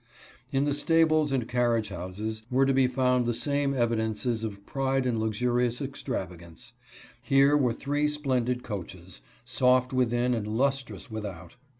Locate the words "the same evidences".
3.27-4.43